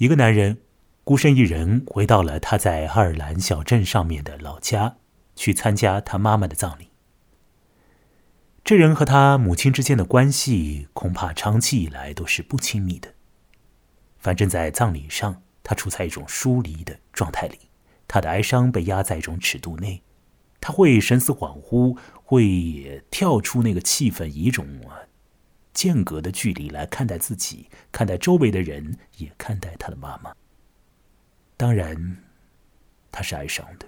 [0.00, 0.62] 一个男人
[1.04, 4.96] 孤身一人回到了他在爱尔兰小镇上面的老家，
[5.36, 6.88] 去参加他妈妈的葬礼。
[8.64, 13.12] 这人和他母亲之间的关系，恐怕长期以来都是不亲密的。
[14.16, 17.58] 反正，在葬礼上，他处在一种疏离的状态里，
[18.08, 20.02] 他的哀伤被压在一种尺度内，
[20.62, 24.66] 他会神思恍惚，会跳出那个气氛，以一种
[25.72, 30.34] 间隔的距离来看待自己，看待周围的人，也看待他的妈妈。
[31.56, 32.18] 当然，
[33.12, 33.86] 他是哀伤的，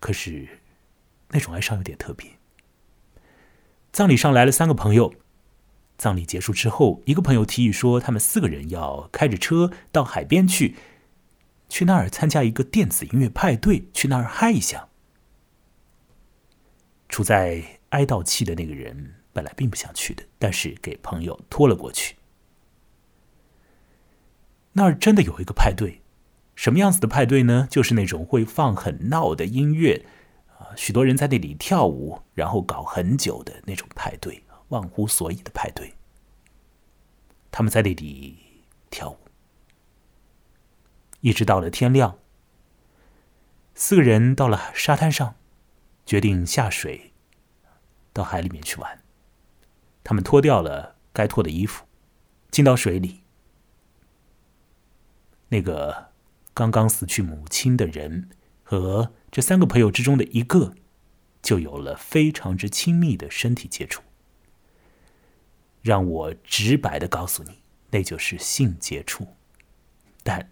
[0.00, 0.48] 可是
[1.28, 2.30] 那种哀伤有点特别。
[3.92, 5.14] 葬礼上来了三个朋友。
[5.96, 10.76] 葬礼结束之后，一个朋友提议说，他们四个人要开着车到海边去，
[11.68, 14.88] 去那儿参加一个电子音乐派对，去那儿嗨一下。
[17.08, 22.16] 处在哀悼期的那个人本来并不想去的，但是给朋友拖了过去。
[24.72, 26.02] 那儿真的有一个派对，
[26.56, 27.68] 什么样子的派对呢？
[27.70, 30.04] 就是那种会放很闹的音乐。
[30.58, 35.94] 啊许多人在那里跳舞，然后搞很久的那种派对，忘乎所以的派对。
[37.52, 38.36] 他们在那里
[38.90, 39.18] 跳舞，
[41.20, 42.18] 一直到了天亮。
[43.76, 45.36] 四个人到了沙滩上，
[46.04, 47.12] 决定下水，
[48.12, 49.00] 到海里面去玩。
[50.08, 51.84] 他们脱掉了该脱的衣服，
[52.50, 53.20] 进到水里。
[55.50, 56.06] 那个
[56.54, 58.30] 刚刚死去母亲的人
[58.62, 59.12] 和。
[59.30, 60.72] 这三个朋友之中的一个，
[61.42, 64.02] 就有了非常之亲密的身体接触。
[65.82, 67.58] 让我直白的告诉你，
[67.90, 69.28] 那就是性接触，
[70.22, 70.50] 但，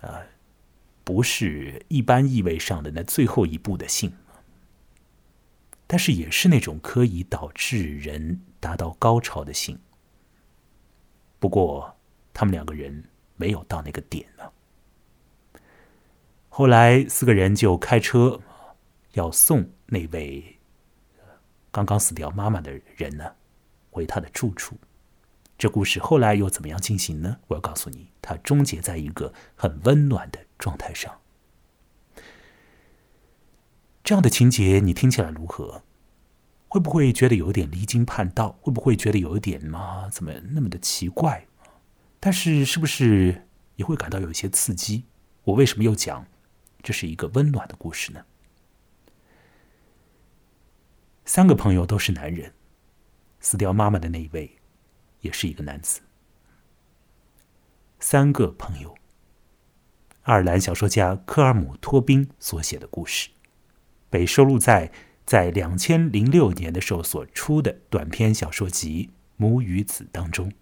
[0.00, 0.22] 啊，
[1.04, 4.12] 不是一般意味上的那最后一步的性，
[5.92, 9.76] 但是也是那种可以导致人达到高潮的性。
[11.40, 11.96] 不过，
[12.32, 15.60] 他们两个人没有到那个点呢。
[16.48, 18.40] 后来四个人就开车
[19.14, 20.60] 要送那位
[21.72, 23.34] 刚刚死掉妈妈的人呢
[23.90, 24.76] 回他的住处。
[25.58, 27.36] 这故事后来又怎么样进行呢？
[27.48, 31.19] 我要告诉你，它终结在一个很温暖的状态上。
[34.10, 35.84] 这样的情节你听起来如何？
[36.66, 38.58] 会不会觉得有点离经叛道？
[38.60, 40.08] 会不会觉得有一点嘛？
[40.10, 41.46] 怎么那么的奇怪？
[42.18, 45.04] 但是是不是也会感到有一些刺激？
[45.44, 46.26] 我为什么又讲？
[46.82, 48.24] 这是一个温暖的故事呢。
[51.24, 52.52] 三个朋友都是男人，
[53.38, 54.58] 死掉妈妈的那一位
[55.20, 56.00] 也是一个男子。
[58.00, 58.92] 三个朋友，
[60.22, 63.30] 爱尔兰小说家科尔姆托宾所写的故事，
[64.10, 64.92] 被收录在
[65.24, 70.52] 在两千零六年的时候所出的短篇小说集《母与子》当中。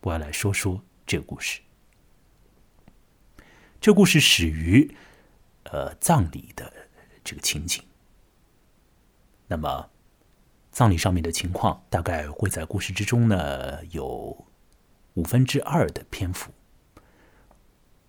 [0.00, 1.60] 我要来说说这个故事。
[3.80, 4.92] 这故事始于。
[5.66, 6.70] 呃，葬礼的
[7.22, 7.80] 这个情景，
[9.46, 9.88] 那么
[10.72, 14.44] 葬礼上面的情况大概会在故事之中呢有
[15.14, 16.52] 五分之二的篇幅。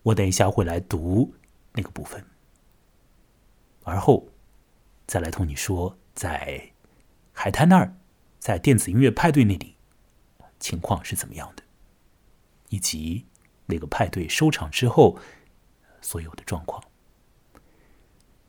[0.02, 1.35] 我等一下会来读
[1.73, 2.25] 那个部分，
[3.84, 4.28] 而后
[5.06, 6.72] 再来同你说，在
[7.31, 7.96] 海滩那儿，
[8.40, 9.75] 在电子音乐派对那里
[10.59, 11.64] 情况是怎么样的，
[12.69, 13.25] 以及
[13.66, 15.18] 那个派对收场之后
[16.02, 16.84] 所有的状况。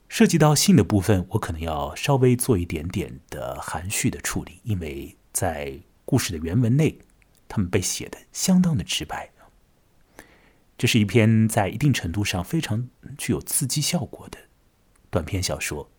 [0.08, 7.00] 涉及到性的部分，我可能要稍微做一点点的含蓄的处理，因为在故事的原文内，
[7.48, 9.30] 他们被写的相当的直白。
[10.78, 12.88] 这是一篇在一定程度上非常
[13.18, 14.38] 具有刺激效果的
[15.10, 15.90] 短篇小说。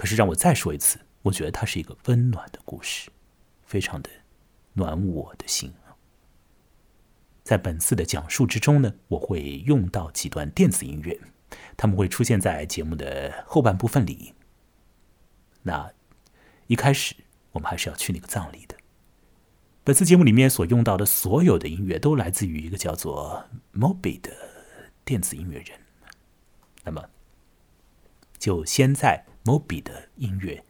[0.00, 3.10] 可是让我再说一次，我觉得它是一个温暖的故事，
[3.66, 4.08] 非常的
[4.72, 5.74] 暖我的心。
[7.44, 11.20] 在本次的讲述之中呢，我会用到几段电子音乐。
[11.76, 14.32] 他们会出现在节目的后半部分里。
[15.64, 15.92] 那
[16.66, 17.14] 一开始
[17.52, 18.74] 我们还是要去那个葬礼的。
[19.84, 23.44] 本次节目里面所用到的所有的音乐都来自于一个叫做
[23.74, 24.32] Moby 的
[25.04, 25.78] 电子音乐人。
[26.84, 27.10] 那么，
[28.38, 30.64] 就先在毛笔的音乐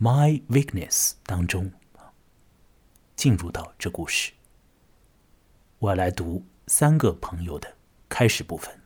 [0.04, 1.70] 《My Weakness》当中
[3.14, 4.32] 进入到这故事。
[5.78, 7.76] 我要来读三个朋友的
[8.08, 8.85] 开始部分。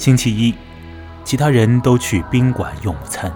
[0.00, 0.54] 星期一，
[1.26, 3.30] 其他人都去宾馆用午餐，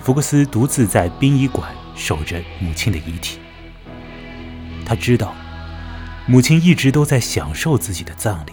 [0.00, 3.38] 福克斯独自在殡仪馆守着母亲的遗体。
[4.84, 5.32] 他知道，
[6.26, 8.50] 母亲一直都在享受自己的葬礼。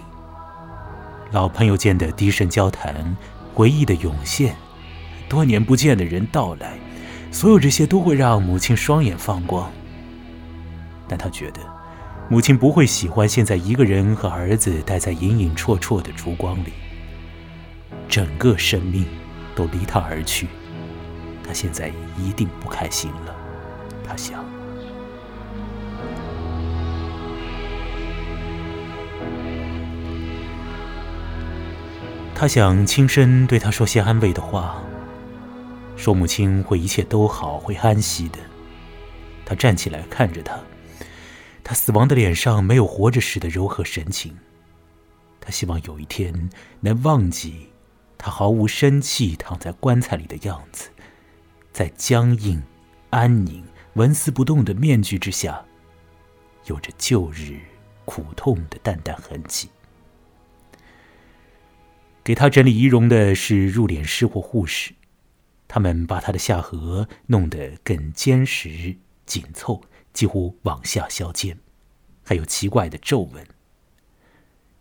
[1.32, 3.18] 老朋友间的低声交谈，
[3.56, 4.56] 回忆的涌现，
[5.28, 6.78] 多年不见的人到来，
[7.32, 9.72] 所有这些都会让母亲双眼放光。
[11.08, 11.60] 但他觉得，
[12.30, 16.72] 母亲不会喜欢现在一个人和儿子待在隐隐绰绰的烛光里。
[18.16, 19.06] 整个生命
[19.58, 20.48] 都离他而去，
[21.46, 23.36] 他现在一定不开心了。
[24.08, 24.46] 他想，
[32.34, 34.82] 他想轻声对他说些安慰的话，
[35.98, 38.40] 说母亲会一切都好，会安息的。
[39.44, 40.58] 他站起来看着他。
[41.66, 44.38] 他死亡的脸上没有活着时的柔和神情。
[45.42, 47.68] 他希望有一天能忘记
[48.18, 50.90] 他毫无生气躺在棺材里的样子，
[51.72, 52.62] 在僵硬、
[53.10, 53.64] 安宁、
[53.94, 55.64] 纹丝不动的面具之下，
[56.66, 57.60] 有着旧日
[58.06, 59.70] 苦痛的淡淡痕迹。
[62.24, 64.94] 给他整理仪容的是入殓师或护士，
[65.68, 69.82] 他们把他的下颌弄得更坚实、紧凑。
[70.14, 71.60] 几乎往下削尖，
[72.24, 73.46] 还有奇怪的皱纹。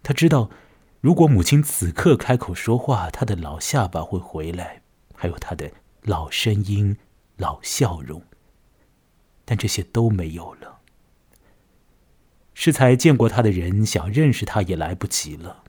[0.00, 0.48] 他知道，
[1.04, 4.80] 如果母亲此刻开口说话，她的老下巴会回来，
[5.14, 5.70] 还有她的
[6.00, 6.96] 老声音、
[7.36, 8.22] 老笑容。
[9.44, 10.80] 但这些都没有了。
[12.54, 15.64] 适才见过他的人想认识他也来不及了。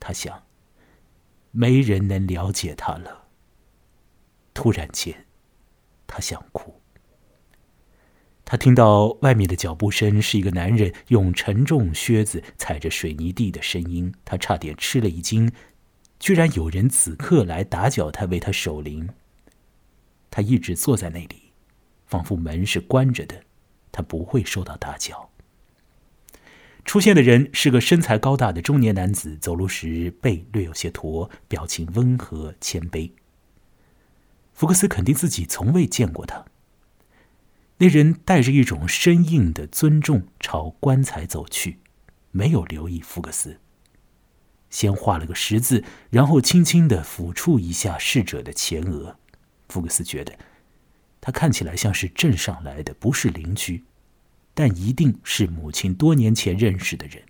[0.00, 0.44] 他想，
[1.50, 3.26] 没人能了解他了。
[4.54, 5.26] 突然间，
[6.06, 6.80] 他想哭。
[8.52, 14.12] 他听到外面的脚步声，是一个男人用沉重靴子踩着水泥地的声音。
[14.26, 15.50] 他差点吃了一惊，
[16.20, 19.08] 居然有人此刻来打搅他，为他守灵。
[20.30, 21.54] 他一直坐在那里，
[22.04, 23.42] 仿佛门是关着的，
[23.90, 25.30] 他不会受到打搅。
[26.84, 33.10] 出现的人是个身材高大的中年男子，走路时背略有些驼，表情温和谦卑。
[34.52, 36.44] 福克斯肯定自己从未见过他。
[37.78, 41.78] 那人带着一种生硬的尊重朝棺材走去，
[42.30, 43.58] 没有留意福克斯。
[44.70, 49.16] 先画了个十字，然后轻轻的抚触一下逝者的前额。
[49.68, 50.38] 福克斯觉得，
[51.20, 53.84] 他看起来像是镇上来的，不是邻居，
[54.54, 57.22] 但一定是母亲多年前认识的人。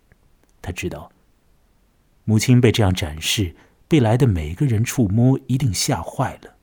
[0.61, 1.11] 他知道，
[2.25, 3.55] 母亲被这样展示，
[3.87, 6.57] 被来的每个人触摸，一定吓坏了。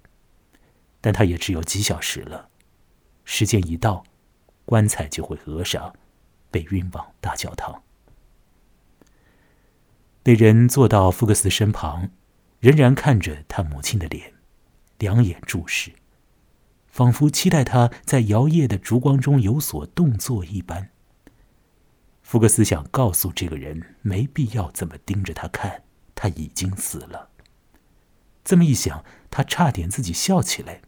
[1.00, 2.49] 但他也只有几小时了。
[3.32, 4.02] 时间一到，
[4.64, 5.94] 棺材就会合上，
[6.50, 7.84] 被运往大教堂。
[10.24, 12.10] 那人坐到福克斯身旁，
[12.58, 14.34] 仍然看着他母亲的脸，
[14.98, 15.92] 两眼注视，
[16.88, 20.90] 仿佛期待他在摇曳的烛光中有所动作一般。
[22.22, 25.84] 福克斯想告诉这个人，没必要这么盯着他看，
[26.16, 27.30] 他已经死了。
[28.42, 30.82] 这么一想，他差点自己笑起来。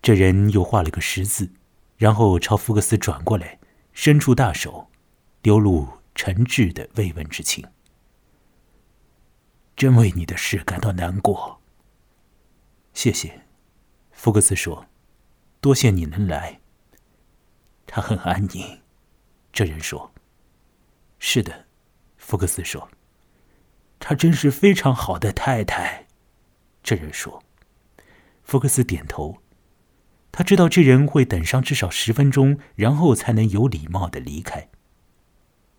[0.00, 1.50] 这人又画了个十字，
[1.96, 3.58] 然后朝福克斯转过来，
[3.92, 4.88] 伸出大手，
[5.42, 7.66] 流露诚挚的慰问之情。
[9.76, 11.60] 真为你的事感到难过。
[12.94, 13.42] 谢谢，
[14.12, 14.86] 福克斯说
[15.60, 16.60] ：“多谢你能来。”
[17.86, 18.80] 他很安宁，
[19.52, 20.12] 这人说
[21.18, 21.66] ：“是的。”
[22.16, 22.88] 福克斯说
[24.00, 26.06] ：“她真是非常好的太太。”
[26.82, 27.42] 这人说
[28.42, 29.38] ：“福克斯点头。”
[30.38, 34.68] 他知道这人会等上至少十分钟，然后才能有礼貌的离开。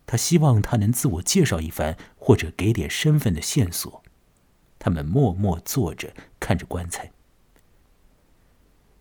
[0.04, 4.02] 他希望他能自我介绍一番，或者给点身份的线索。
[4.78, 7.10] 他们默默坐着，看着棺材。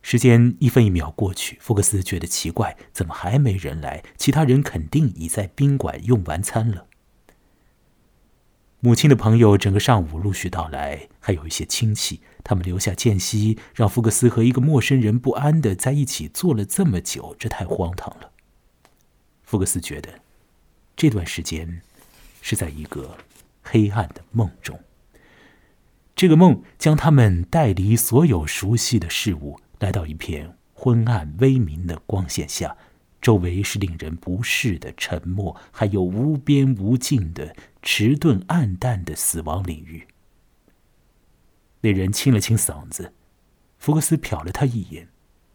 [0.01, 4.01] 时间一分一秒过去，福克斯觉得奇怪，怎么还没人来？
[4.15, 6.87] 其他人肯定已在宾馆用完餐了。
[8.81, 12.21] 母亲的朋友整个上午陆续到来，还有一些亲戚。
[12.45, 18.31] 他们留下间隙，让福克斯和一个陌生人不安的在一起坐了这么久，这太荒唐了。
[19.43, 20.21] 福克斯觉得，
[20.95, 21.81] 这段时间
[22.41, 23.17] 是在一个
[23.61, 24.79] 黑暗的梦中。
[26.15, 32.77] 这个梦将他们带离所有熟悉的事物，来到一片昏暗微明的光线下。
[33.21, 40.07] 周围是令人不适的沉默，还有无边无尽的迟钝暗淡的死亡领域。
[41.81, 43.13] 那人清了清嗓子，
[43.77, 45.07] 福克斯瞟了他一眼，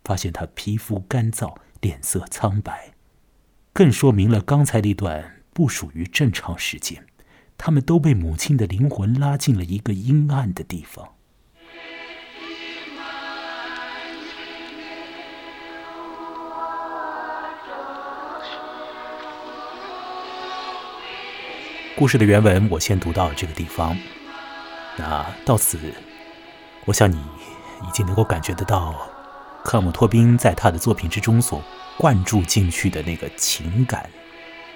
[0.04, 2.94] 发现他皮肤干燥，脸色苍白，
[3.72, 7.06] 更说明了刚才那段不属于正常时间。
[7.56, 11.13] 他们都被母亲的灵魂拉进了一个阴暗的地方。
[21.96, 23.96] 故事的原文我先读到这个地方，
[24.96, 25.78] 那到此，
[26.86, 28.96] 我想你已经能够感觉得到，
[29.62, 31.62] 克姆托宾在他的作品之中所
[31.96, 34.10] 灌注进去的那个情感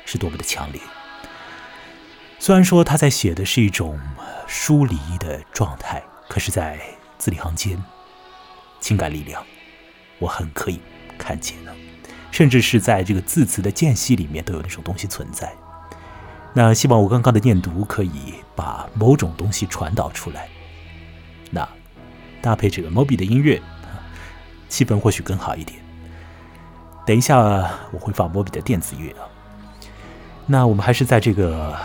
[0.04, 0.80] 是多么的强烈。
[2.38, 3.98] 虽然说他在写的是一种
[4.46, 6.78] 疏离的状态，可是，在
[7.18, 7.82] 字里行间，
[8.78, 9.44] 情感力量
[10.20, 10.80] 我很可以
[11.18, 11.74] 看见的，
[12.30, 15.52] 甚至是在这个字词的间隙里面都有那种东西存在。
[16.54, 20.48] 那希望我刚刚的念读可以把某种东西传导出来。
[21.50, 21.66] 那
[22.42, 23.60] 搭配这个 Moby 的音乐，
[24.68, 25.78] 气氛或许更好一点。
[27.06, 27.38] 等一下
[27.90, 29.28] 我会放 Moby 的电子乐啊。
[30.46, 31.76] 那我们还是在这个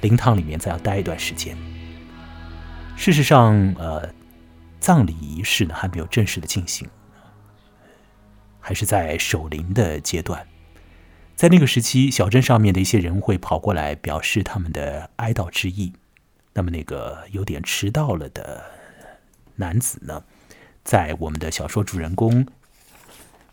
[0.00, 1.56] 灵堂里面再要待一段时间。
[2.96, 4.08] 事实上，呃，
[4.80, 6.88] 葬礼仪式呢还没有正式的进行，
[8.60, 10.46] 还是在守灵的阶段。
[11.42, 15.92] 在那个时期，小镇上面的一些人会跑过来表示他们的哀悼之意。
[16.52, 18.62] 那么，那个有点迟到了的
[19.56, 20.22] 男子呢，
[20.84, 22.46] 在我们的小说主人公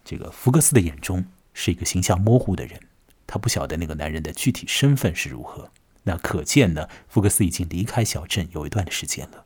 [0.05, 2.79] 这个福克斯的眼中，是一个形象模糊的人。
[3.25, 5.72] 他不晓得那个男人的具体身份是如何。
[6.03, 9.46] 那可见呢，福克斯已经离开小镇有一段的时间了。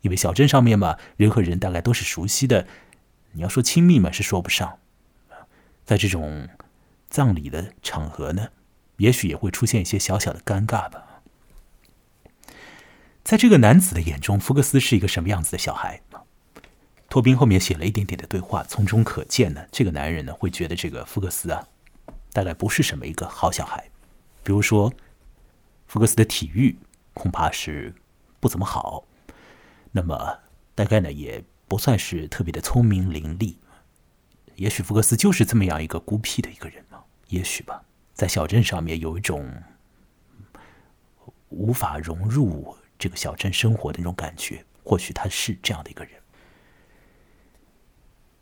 [0.00, 2.66] 因为小镇上面嘛，人和人大概都是熟悉的，
[3.34, 4.80] 你要说亲密嘛，是说不上。
[5.84, 6.48] 在这种。
[7.14, 8.48] 葬礼的场合呢，
[8.96, 11.22] 也许也会出现一些小小的尴尬吧。
[13.22, 16.02] 在这个男子的眼中，福克斯是一个什么样子的小孩？
[17.08, 21.68] 托宾后面写了一点点的对话，从中可见呢，这个男人呢会觉得这个福克斯啊，
[22.32, 23.88] 大概不是什么一个好小孩。
[24.42, 24.92] 比如说，
[25.86, 26.76] 福克斯的体育
[27.12, 27.94] 恐怕是
[28.40, 29.04] 不怎么好，
[29.92, 30.40] 那么
[30.74, 33.54] 大概呢也不算是特别的聪明伶俐。
[34.56, 36.84] 也许福克斯就是这么样一个孤僻的一个人。
[37.34, 39.44] 也许吧，在小镇上面有一种
[41.48, 44.64] 无法融入这个小镇生活的那种感觉。
[44.84, 46.12] 或许他是这样的一个人。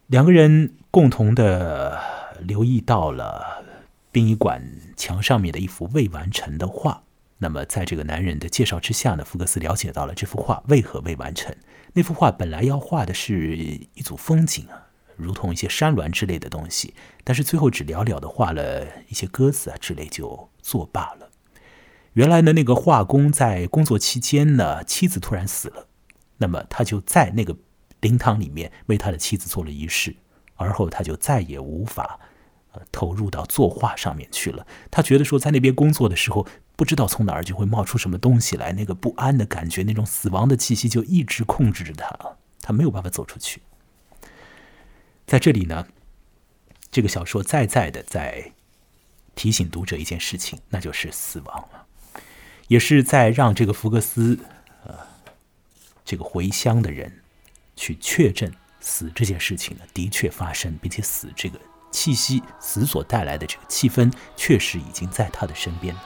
[0.09, 2.01] 两个人共同的
[2.41, 3.65] 留意到了
[4.11, 4.61] 殡仪馆
[4.97, 7.05] 墙上面的一幅未完成的画。
[7.39, 11.55] 那么，在这个男人的介绍之下呢，福克斯了解到了这幅画为何未完成。
[11.93, 14.82] 那幅画本来要画的是一组风景啊。
[15.23, 21.31] 如同一些山峦之类的东西，但是最后只寥寥的画了一些鸽子啊之类就作罢了。
[22.15, 25.87] 原来呢，那个画工在工作期间呢，妻子突然死了，
[26.37, 27.57] 那么他就在那个
[28.01, 30.15] 灵堂里面为他的妻子做了仪式，
[30.57, 32.21] 而后他就再也无法
[32.73, 34.67] 呃投入到作画上面去了。
[34.91, 43.63] 他觉得说，在那边工作的时候，不知道从哪儿就会冒出什么东西来，那个不安的感觉，那种死亡的气息就一直控制着他，他没有办法走出去。
[45.27, 45.87] 在这里呢，
[46.91, 48.53] 这个小说再再的在
[49.35, 51.87] 提醒读者一件事情，那就是死亡了，
[52.69, 54.39] 也是在让这个福克斯
[54.85, 54.99] 呃
[56.05, 57.23] 这个回乡的人
[57.77, 61.59] 去确证死这件事情呢的确发生，并且死这个
[61.91, 66.03] 气息，死所带来的这个气氛确实已经在他的身边了。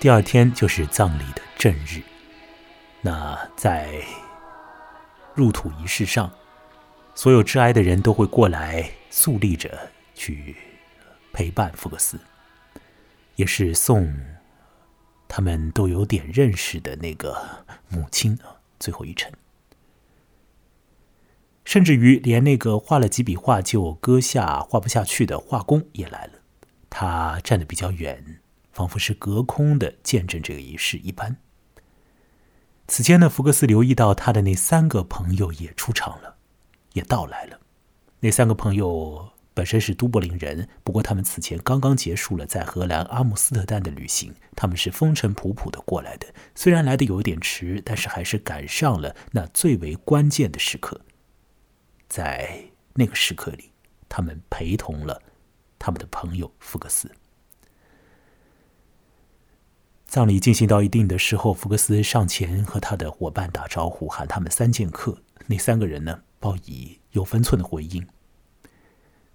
[0.00, 2.02] 第二天就是葬礼的正日，
[3.02, 4.02] 那在。
[5.38, 6.28] 入土仪式上，
[7.14, 10.56] 所有挚爱的人都会过来肃立着去
[11.32, 12.18] 陪伴福克斯，
[13.36, 14.12] 也是送
[15.28, 19.30] 他们都有点认识的那个母亲啊最后一程。
[21.64, 26.32] 甚至于连那个画了几笔画就搁下画不下去的画工也来了，
[26.90, 28.40] 他站得比较远，
[28.72, 31.36] 仿佛是隔空的见证这个仪式一般。
[32.88, 36.36] 此间呢，福克斯留意到他的那三个朋友也出场了，
[36.94, 37.60] 也到来了。
[38.20, 46.26] 那三个朋友本身是都柏林人，不过他们此前刚刚结束了在荷兰阿姆斯特丹的旅行，他们是风尘仆仆的过来的。
[46.54, 51.00] 虽然来的有点迟，但是还是赶上了那最为关键的时刻。
[52.08, 52.64] 在
[52.94, 53.70] 那个时刻里，
[54.08, 55.20] 他们陪同了
[55.78, 57.10] 他们的朋友福克斯。
[60.08, 65.18] 葬礼进行到一定的时候，福克斯上前和他的伙伴打招呼，喊他们三剑客。
[65.46, 68.06] 那三个人呢，报以有分寸的回应。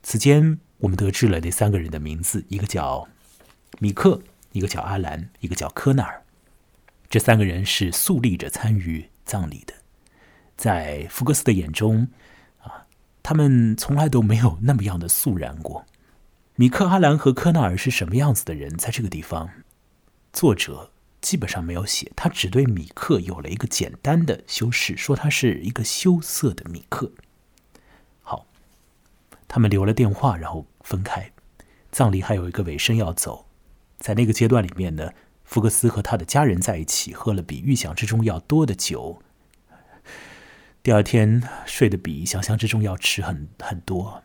[0.02, 3.08] 此间，我们得知了那三个人的名字：一个叫
[3.78, 4.20] 米克，
[4.52, 6.24] 一个叫阿兰，一个叫科纳尔。
[7.08, 9.76] 这三个人是肃立着参与葬礼的。
[10.58, 12.08] 在福克斯的眼中，
[12.64, 12.88] 啊，
[13.22, 15.86] 他们从来都没有那么样的肃然过。
[16.56, 19.50] 米克阿兰和科纳尔是什么样子的人，在这个地方，
[20.34, 27.12] 作者基本上没有写，他只对米克有了一个简单的修饰，说他是一个羞涩的米克。
[28.24, 28.48] 好，
[29.48, 31.32] 他们留了电话，然后分开。
[31.92, 33.46] 葬礼还有一个尾声要走，
[34.00, 35.14] 在那个阶段里面呢，
[35.46, 39.22] 福克斯和他的家人在一起，喝了比预想之中要多的酒。
[40.82, 44.24] 第二天睡得比想象之中要迟很很多。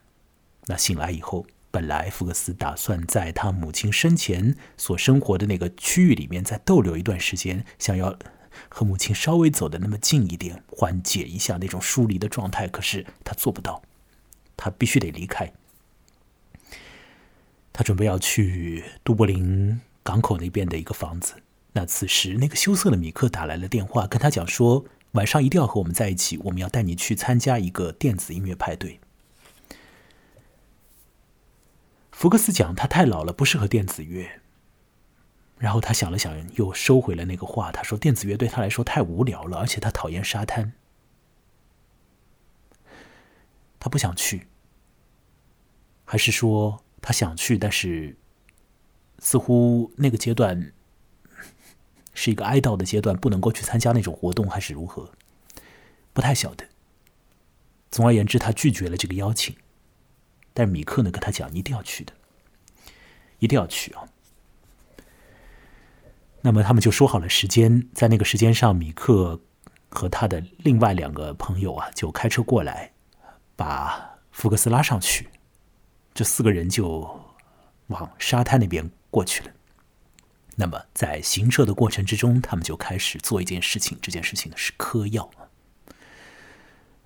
[0.64, 1.46] 那醒来以后。
[1.70, 8.18] 本来福克斯打算在他母亲生前所生活的那个区域里面再逗留一段时间，想要
[8.68, 12.66] 和母亲稍微走的那么近一点，缓解一下那种疏离的状态。
[12.66, 13.82] 可是他做不到，
[14.56, 15.52] 他必须得离开。
[17.72, 21.34] 他准备要去都柏林港口那边的一个房子。
[21.74, 28.98] 那此时，那个羞涩的米克打来了电话，跟他讲说，晚上一定要和我们在一起，我们要带你去参加一个电子音乐派对。
[32.18, 34.28] 福克斯讲他太老了，不适合电子乐。
[35.56, 37.70] 然后他想了想，又收回了那个话。
[37.70, 40.72] 他说：“电子乐对他来说太无聊了，而且他讨厌沙滩，
[43.78, 44.48] 他不想去。
[46.04, 48.16] 还是说他想去，但是
[49.20, 50.72] 似乎那个阶段
[52.14, 55.12] 是一个哀悼的阶段，不能够去参加那种活动，还是如何？
[56.12, 56.66] 不太晓得。
[57.92, 59.54] 总而言之，他拒绝了这个邀请。”
[60.58, 62.12] 但是米克呢，跟他讲，一定要去的，
[63.38, 64.02] 一定要去啊。
[66.40, 69.40] 那么他们就说好了时间，在那个时间上，米克
[69.88, 72.90] 和他的另外两个朋友啊，就开车过来，
[73.54, 75.28] 把福克斯拉上去，
[76.12, 77.08] 这四个人就
[77.86, 79.52] 往沙滩那边过去了。
[80.56, 85.30] 那么在行车的过程之中，他们就开始做一件事情，这件事情呢是嗑药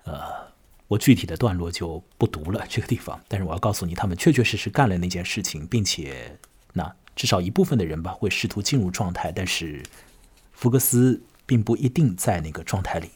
[0.05, 0.51] 呃。
[0.87, 6.37] 我具体的段落就不读了这个地方，但是我要告诉你，他们确确实实干了那件事情，并且
[6.73, 9.81] 那至少一部分的人吧会试图进入状态，但是
[10.51, 13.09] 福克斯并不一定在那个状态里。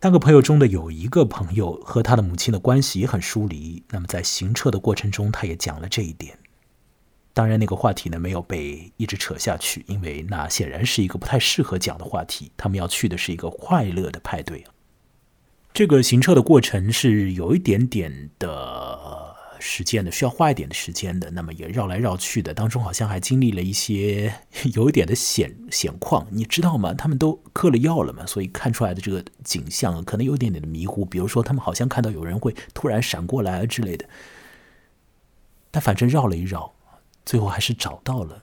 [0.00, 6.38] 三个朋友中的有一个朋友和他的母亲的关系也很疏离，那么在行车的过程中，他也讲了这一点。
[7.34, 12.50] 当然，那个话题呢没有被一直扯下去，因为那显然是一个不太适合讲的话题。
[12.56, 14.64] 他们要去的是一个快乐的派对
[15.72, 21.30] 这个行车的过程是有一点点的时间的，需要花一点的时间的。
[21.30, 24.34] 那么也绕来绕去的，当中好像还经历了一些
[24.74, 26.92] 有一点的险险况，你知道吗？
[26.92, 31.04] 他们都嗑了药了嘛，所以看出来的这个景象可能有一点点的迷糊。
[31.04, 34.04] 比如说，他们好像看到有人会突然闪过来啊之类的。
[35.70, 36.74] 但反正绕了一绕，
[37.24, 38.42] 最后还是找到了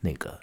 [0.00, 0.38] 那个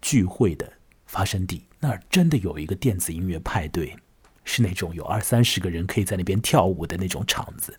[0.00, 0.72] 聚会的
[1.06, 3.96] 发生地，那儿真的有一个电子音乐派对。
[4.44, 7.78] 是那种有二三十个人可以在那边跳舞的那种场子，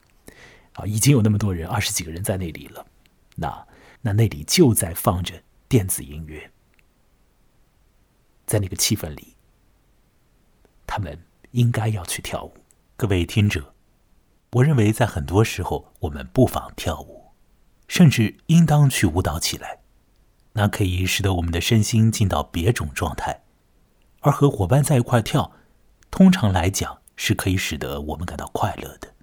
[0.73, 2.86] 啊，已经有那么多人，二十几个人在那里了。
[3.36, 3.67] 那
[4.02, 6.52] 那那里就在放着电子音乐，
[8.45, 9.36] 在那个气氛里，
[10.86, 11.19] 他们
[11.52, 12.54] 应该要去跳舞。
[12.95, 13.73] 各位听者，
[14.52, 17.32] 我认为在很多时候，我们不妨跳舞，
[17.88, 19.80] 甚至应当去舞蹈起来，
[20.54, 23.41] 那可以使得我们的身心进到别种状态，
[24.21, 25.52] 而和伙伴在一块跳。
[26.13, 29.15] 通常来讲，是可以使得我们感到快乐的，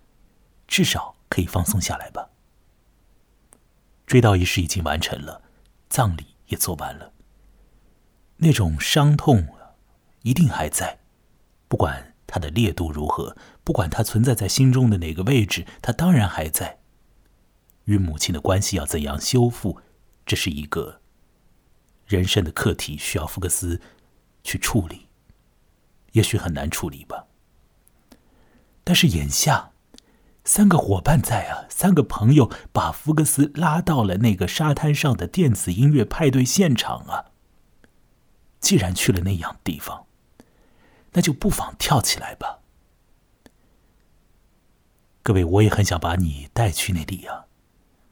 [0.67, 2.31] 至少可以放松下来吧。
[4.09, 5.41] 追悼仪式已经完成了，
[5.89, 7.13] 葬礼也做完了。
[8.39, 9.47] 那种伤痛
[10.23, 10.99] 一定还在，
[11.69, 16.81] 不管它的烈度如何，不管它存在在心中的哪个位置，它当然还在。
[17.85, 19.81] 与母亲的关系要怎样修复，
[20.27, 21.01] 这是一个
[22.09, 23.81] 人生的课题，需要福克斯
[24.43, 25.07] 去处理。
[26.13, 27.27] 也许很难处理吧，
[28.83, 29.71] 但是眼下，
[30.45, 37.27] 三个伙伴在啊，三个朋友把福克斯拉到了那个沙滩上的电子音乐派对现场啊。
[38.59, 40.07] 既然去了那样地方，
[41.13, 42.59] 那就不妨跳起来吧。
[45.23, 47.47] 各位，我也很想把你带去那里啊，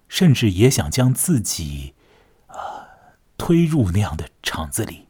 [0.06, 1.94] 甚至也想将自己
[2.46, 2.86] 啊
[3.36, 5.08] 推入那样的场子里。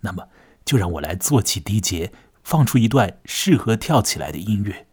[0.00, 0.28] 那么。
[0.64, 4.86] 就让我来做起第一节，放出一段适合跳起来的音乐。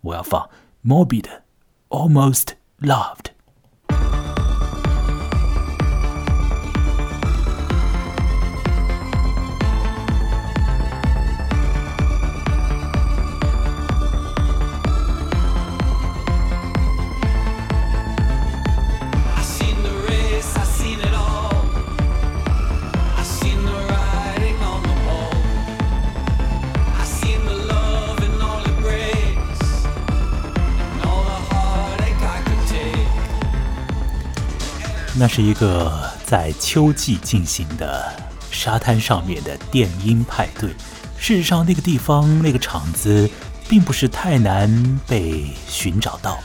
[0.00, 0.48] 我要放
[0.86, 1.44] 《Moby 的
[1.88, 3.16] Almost Loved》。
[35.20, 38.08] 那是一个在秋季进行的
[38.52, 40.70] 沙滩上面的电音派对。
[41.18, 43.28] 事实上，那个地方那个场子
[43.68, 46.38] 并不是太难被寻找到，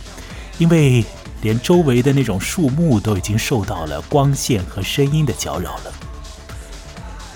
[0.57, 1.05] 因为
[1.43, 5.93] 连周围的那种树木都已经受到了光线和声音的搅扰了。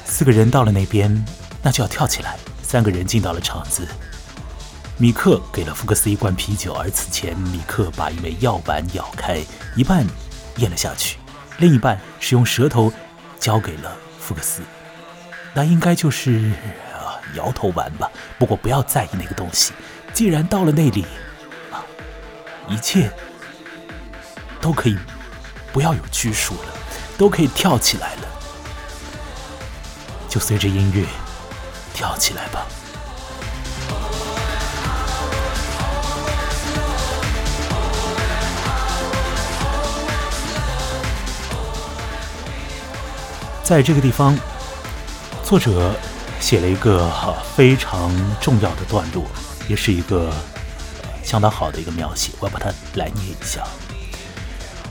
[0.06, 1.24] 四个人到了那边，
[1.62, 2.36] 那就要跳起来。
[2.64, 3.88] 三个人进到了场子，
[4.98, 9.40] 米克给了福克斯一罐啤酒，而此前米克把一枚药丸咬开，
[9.76, 10.04] 一半
[10.58, 11.18] 咽了下去。
[11.58, 12.92] 另一半是用舌头
[13.40, 14.62] 交给了福克斯，
[15.54, 16.52] 那应该就是
[16.94, 18.10] 啊摇头丸吧。
[18.38, 19.74] 不过不要在意那个东西，
[20.14, 21.06] 既然到了那里，
[21.72, 21.82] 啊，
[22.68, 23.12] 一切
[24.62, 24.98] 都可以
[25.74, 26.74] 不要有拘束了，
[27.18, 28.28] 都可以跳起来了，
[30.30, 31.06] 就随着音乐
[31.94, 32.66] 跳起来吧。
[43.68, 44.34] 在这个地方，
[45.44, 45.94] 作者
[46.40, 47.12] 写了一个
[47.54, 49.26] 非常重要的段落，
[49.68, 50.32] 也是一个
[51.22, 52.32] 相当好的一个描写。
[52.40, 53.62] 我要把它来念一下。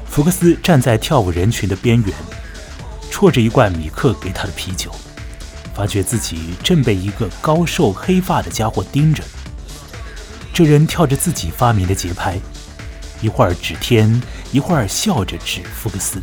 [0.07, 2.15] 福克斯站在跳舞人群的边缘，
[3.11, 4.95] 啜着一罐米克给他的啤酒，
[5.75, 9.25] 发觉自己正被一个高瘦黑发的家伙盯着。
[10.53, 12.39] 这人跳着自己发明的节拍，
[13.23, 14.21] 一会儿指天，
[14.53, 16.21] 一会儿笑着指福克斯。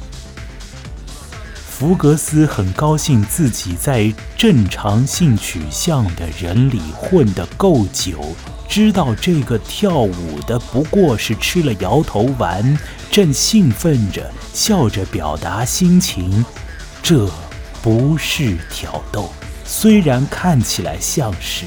[1.84, 8.24] 福格斯很高兴自己在正常性取向的人里混得够久，
[8.69, 12.80] 知道这个跳舞的不过是吃了摇头丸，
[13.12, 16.46] 正兴奋着笑着表达心情。
[17.02, 17.30] 这
[17.82, 19.34] 不是挑逗，
[19.65, 21.65] 虽然看起来像是，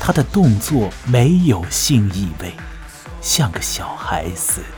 [0.00, 2.54] 他的动作没有性意味，
[3.20, 4.62] 像个小孩似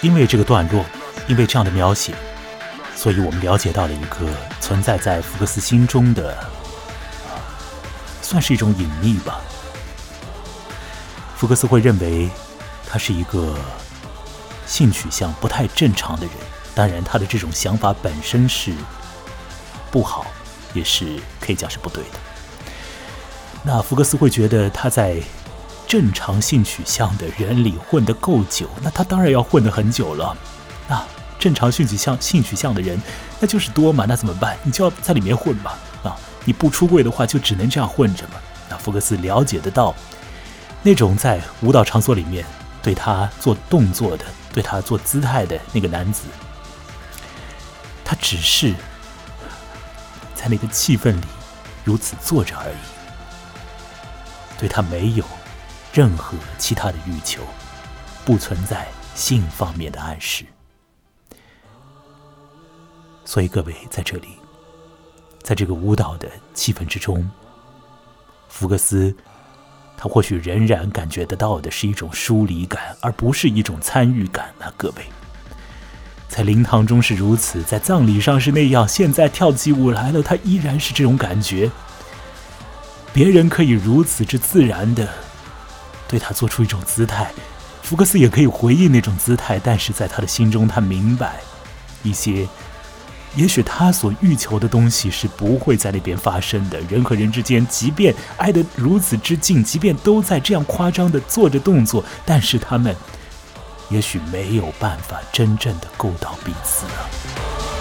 [0.00, 0.84] 因为这个段落，
[1.26, 2.14] 因为这样的描写，
[2.94, 4.28] 所以我们了解到了一个
[4.60, 6.38] 存在在福克斯心中的，
[8.22, 9.40] 算是一种隐秘吧。
[11.36, 12.30] 福克斯会认为
[12.88, 13.56] 他是一个
[14.66, 16.34] 性取向不太正常的人，
[16.76, 18.72] 当然他的这种想法本身是
[19.90, 20.26] 不好，
[20.74, 22.10] 也是可以讲是不对的。
[23.64, 25.20] 那福克斯会觉得他在。
[25.88, 30.36] 正常性取向的人里混得够久，那他当然要混得很久了。
[30.86, 33.00] 啊，正常性取向性取向的人，
[33.40, 34.54] 那就是多嘛，那怎么办？
[34.62, 35.72] 你就要在里面混嘛。
[36.02, 38.34] 啊，你不出柜的话，就只能这样混着嘛。
[38.68, 39.94] 那福克斯了解得到，
[40.82, 42.44] 那种在舞蹈场所里面
[42.82, 46.24] 对他做动作的、对他做姿态的那个男子，
[48.04, 48.74] 他只是
[50.34, 51.26] 在那个气氛里
[51.82, 52.76] 如此坐着而已，
[54.58, 55.24] 对他没有。
[55.98, 57.42] 任何其他的欲求，
[58.24, 60.44] 不存在性方面的暗示。
[63.24, 64.28] 所以各位在这里，
[65.42, 67.28] 在这个舞蹈的气氛之中，
[68.48, 69.12] 福克斯
[69.96, 74.72] 他或许仍然感觉得到的是一种疏离感，而不是一种参与感啊！
[74.76, 75.02] 各位，
[76.28, 81.68] 在灵堂中是如此，在葬礼上是那样，现在跳起舞来了，他依然是这种感觉。
[83.12, 85.08] 别人可以如此之自然的。
[86.08, 87.30] 对他做出一种姿态，
[87.82, 91.36] 福克斯也可以回应那种姿态，但是在他的心中，他明白
[92.02, 92.48] 一些，
[93.36, 96.80] 也许他所欲求的东西是不会在那边发生的。
[96.88, 102.96] 人和人之间，即便挨得如此之近，即便都在这样夸张的做着动作，但是他们
[103.90, 107.77] 也许没有办法真正的够到彼此了。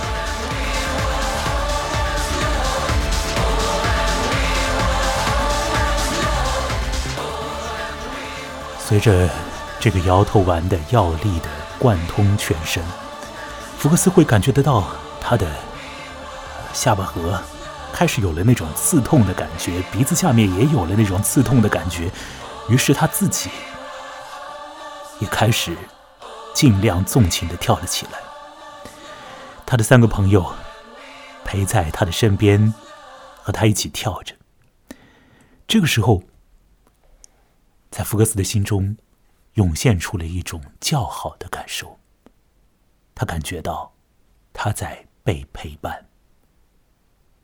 [8.88, 9.30] 随着
[9.82, 12.82] 这个摇头丸的药力的贯通全身，
[13.78, 14.82] 福克斯会感觉得到
[15.20, 15.46] 他的
[16.72, 17.44] 下巴颌
[17.92, 22.10] 开始有了那种刺痛的感觉，鼻子下面也有了那种刺痛的感觉。
[22.70, 23.50] 于是他自己
[25.20, 25.76] 也开始
[26.54, 28.20] 尽量纵情的跳了起来。
[29.66, 30.54] 他的三个朋友
[31.44, 32.74] 陪在他的身边，
[33.44, 34.34] 和他一起跳着。
[35.68, 36.24] 这个时候。
[37.90, 38.98] 在福克斯的心中，
[39.54, 42.00] 涌现出了一种较好的感受。
[43.16, 43.96] 他感觉到
[44.54, 46.08] 他在被陪伴，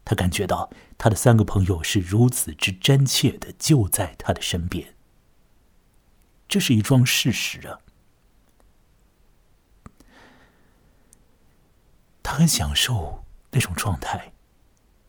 [0.05, 4.93] 他感觉到他的三个朋友是如此之真切的就在他的身边。
[6.47, 7.79] 这是一桩事实啊！
[12.21, 14.33] 他很享受那种状态，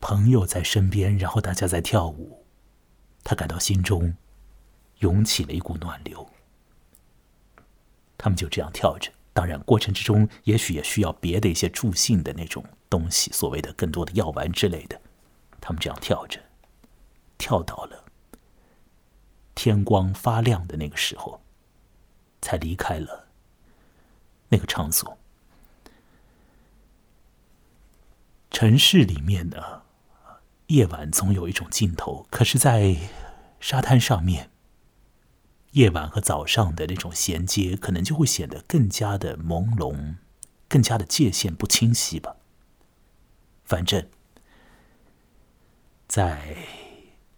[0.00, 2.46] 朋友在身边，然后大家在跳舞，
[3.22, 4.16] 他感到心中
[4.98, 6.28] 涌起了一股暖流。
[8.16, 15.00] 他们就这样跳着，当然过程之中也许也需要别的一些助兴的那种东西，所谓的更多的药丸之类的。
[15.60, 16.40] 他们这样跳着，
[17.36, 18.04] 跳到了
[19.54, 21.42] 天光发亮的那个时候，
[22.40, 23.28] 才离开了
[24.48, 25.18] 那个场所。
[28.50, 29.82] 城市里面呢，
[30.68, 32.96] 夜晚总有一种尽头，可是，在
[33.58, 34.50] 沙滩上面。
[35.74, 40.14] 夜晚和早上的那种衔接，可能就会显得更加的朦胧，
[40.68, 42.36] 更加的界限不清晰吧。
[43.64, 44.08] 反正，
[46.06, 46.56] 在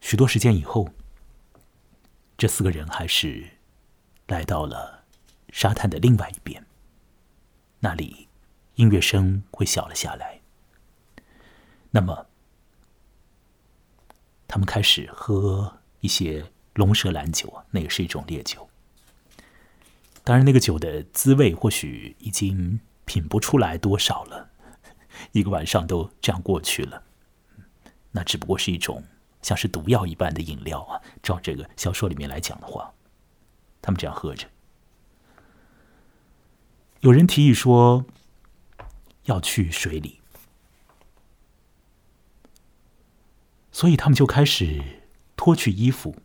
[0.02, 0.90] 许多时间以后，
[2.36, 3.52] 这四个人还是
[4.26, 5.04] 来到了
[5.48, 6.66] 沙滩的另外一边，
[7.80, 8.28] 那里
[8.74, 10.42] 音乐声会小了下来。
[11.92, 12.26] 那么，
[14.46, 16.52] 他们开始喝一些。
[16.76, 18.68] 龙舌兰酒啊，那也是一种烈酒。
[20.22, 24.50] 当然，那个酒的滋味或许已经品不出来多少了。
[25.32, 27.02] 一个晚上都这样过去了，
[28.12, 29.02] 那只不过是一种
[29.40, 31.00] 像是毒药一般的饮料啊。
[31.22, 32.92] 照这个小说里面来讲的话，
[33.80, 34.46] 他们这样喝着。
[37.00, 38.04] 有人提议说
[39.24, 40.20] 要去水里，
[43.70, 44.82] 所以他们就开始
[45.36, 46.16] 脱去衣服。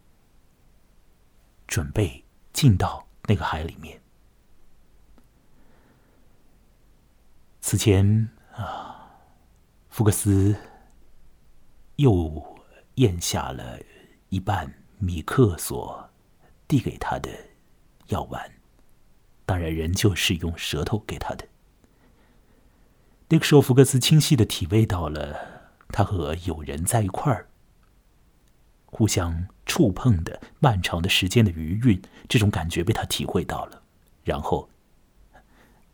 [1.71, 4.01] 准备进到那个海里面。
[7.61, 9.09] 此前啊，
[9.87, 10.53] 福克斯
[11.95, 12.59] 又
[12.95, 13.79] 咽下了
[14.27, 16.09] 一半米克所
[16.67, 17.29] 递给他的
[18.07, 18.51] 药丸，
[19.45, 21.47] 当然仍旧是用舌头给他的。
[23.29, 27.47] 那个时候，福克斯清晰的体味到了他和友人在一块儿。
[28.91, 31.99] 互相触碰的漫长的时间的余韵，
[32.29, 33.81] 这种感觉被他体会到了。
[34.23, 34.69] 然后，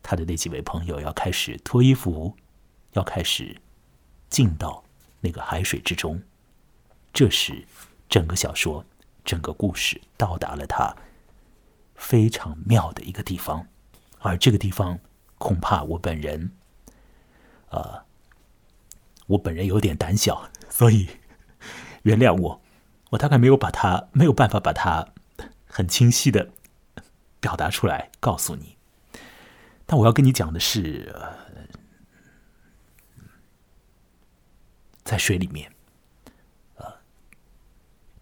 [0.02, 2.36] 他的那几位朋友要开始脱衣服，
[2.92, 3.56] 要开始
[4.28, 4.84] 进到
[5.20, 6.20] 那个海水之中。
[7.12, 7.64] 这时，
[8.08, 8.84] 整个小说、
[9.24, 10.94] 整个故事到达了他
[11.94, 13.66] 非常妙的一个地方，
[14.18, 14.98] 而这个地方
[15.38, 16.50] 恐怕我本人，
[17.70, 18.02] 呃，
[19.28, 21.08] 我本人有点胆小， 所以
[22.02, 22.60] 原谅我。
[23.10, 25.08] 我大概没有把它没有办法把它
[25.66, 26.50] 很清晰的
[27.40, 28.76] 表达出来告诉你，
[29.86, 31.14] 但我要跟你讲的是，
[35.04, 35.72] 在水里面，
[36.76, 36.84] 呃，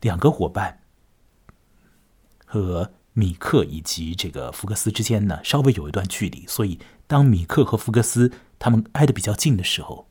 [0.02, 0.80] 两个伙伴
[2.44, 10.06] 和米克以及这个福克斯之间呢，稍微有一段距离，所以当米克和福克斯他们挨得比较近的时候，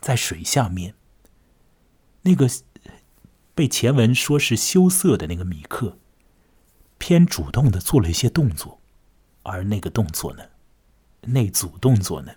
[0.00, 0.94] 在水下面
[2.22, 2.48] 那个。
[3.54, 5.98] 被前文说是羞涩的那个米克，
[6.98, 8.80] 偏主动的做了一些动作，
[9.42, 10.42] 而那个动作呢，
[11.20, 12.32] 那组动作呢，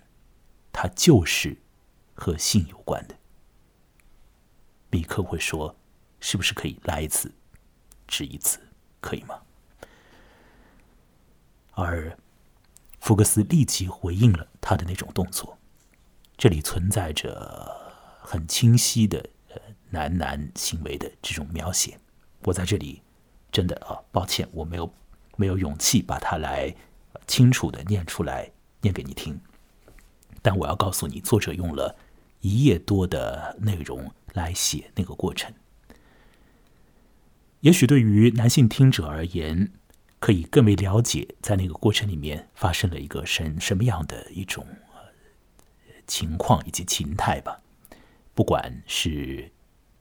[0.72, 1.56] 它就是
[2.14, 3.16] 和性有关的。
[4.90, 5.76] 米克会说
[6.20, 7.32] ：“是不是可以来一次，
[8.06, 8.60] 只一次，
[9.00, 9.40] 可以吗？”
[11.72, 12.18] 而
[13.00, 15.58] 福克斯立即回应了他的那种动作，
[16.36, 19.30] 这里存在着很清晰的。
[19.96, 21.98] 男男行为的这种描写，
[22.42, 23.00] 我在这里
[23.50, 24.92] 真的啊，抱歉，我没有
[25.36, 26.74] 没有勇气把它来
[27.26, 28.50] 清楚的念出来，
[28.82, 29.40] 念给你听。
[30.42, 31.96] 但我要告诉你，作者用了
[32.42, 35.50] 一页多的内容来写那个过程。
[37.60, 39.72] 也许对于男性听者而言，
[40.20, 44.66] 可以更为了解在那个过程里面发生了一个什什么样的一种
[46.06, 47.62] 情况以及情态吧。
[48.34, 49.50] 不管是。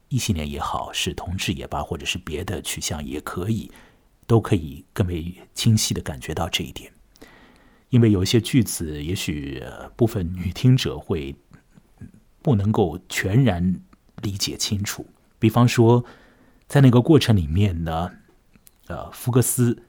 [0.09, 3.71] 异性恋也好，是同志也罢，或者是别的取向也可以，
[4.27, 6.91] 都可以更为清晰的感觉到这一点。
[7.89, 9.63] 因为有一些句子，也许
[9.95, 11.35] 部分女听者会
[12.41, 13.81] 不能够全然
[14.21, 15.07] 理解清楚。
[15.39, 16.03] 比方说，
[16.67, 18.11] 在那个过程里面呢，
[18.87, 19.83] 呃，福克斯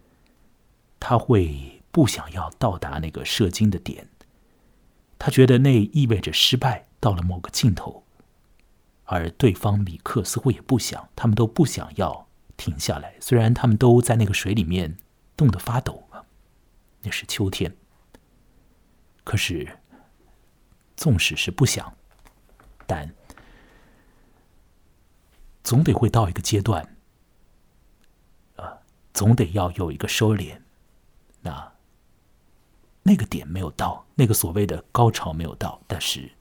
[0.99, 4.09] 他会不想要到达那个射精的点，
[5.19, 8.05] 他觉得那意味着失败到了某个尽头。
[9.07, 13.15] 而对方米克似乎也不想，他们都不想要停下来。
[13.21, 14.99] 虽然他们都在那个水里面
[15.37, 16.23] 冻得发抖啊，
[17.03, 17.77] 那是秋天。
[19.25, 19.79] 可是，
[20.97, 21.97] 纵使是不想，
[22.87, 23.13] 但
[25.65, 26.97] 总得会到一个阶段，
[28.55, 28.79] 啊，
[29.13, 30.61] 总得要有一个收敛。
[31.43, 31.73] 那
[33.03, 36.33] 那个点没有到，那个所谓的高潮没有到，但是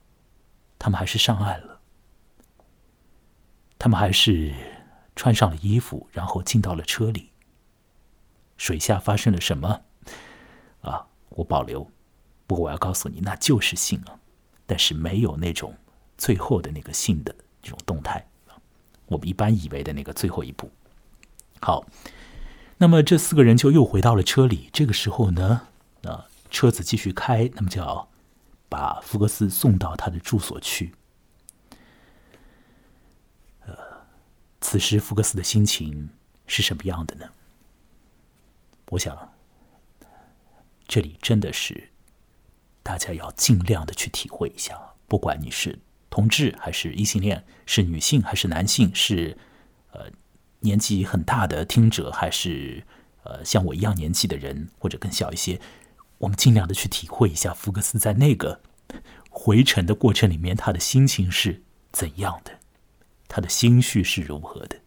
[0.79, 1.74] 他们还是上岸了。
[3.77, 4.53] 他们还是
[5.15, 7.31] 穿上了衣服，然后进到了车里。
[8.57, 9.81] 水下发生了什么？
[10.81, 11.89] 啊，我保留。
[12.47, 14.19] 不过我要告诉你，那就是性啊，
[14.65, 15.75] 但是没有那种
[16.17, 18.25] 最后的那个性的这种动态
[19.07, 20.71] 我们一般以为的那个最后一步。
[21.59, 21.85] 好，
[22.77, 24.69] 那么这四个人就又回到了车里。
[24.71, 25.67] 这个时候呢，
[26.03, 28.07] 啊，车子继续开，那么就要
[28.69, 30.93] 把福克斯送到他的住所去。
[34.61, 36.09] 此时福克斯的心情
[36.47, 37.29] 是什么样的呢？
[38.89, 39.33] 我想，
[40.87, 41.89] 这里真的是
[42.83, 49.37] 大家要尽量的去体会一下，不管你是同志还是异性恋，是女性还是男性，是
[49.91, 50.09] 呃
[50.59, 52.83] 年纪很大的听者，还是
[53.23, 55.59] 呃像我一样年纪的人，或者更小一些，
[56.19, 58.61] 我们尽量的去体会一下福克斯在那个
[59.29, 62.54] 回程的过程里面，他的心情是怎样的，
[63.35, 64.79] 他的心绪是如何的。